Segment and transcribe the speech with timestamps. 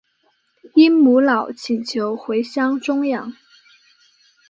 [0.73, 3.33] 因母老请求回乡终养。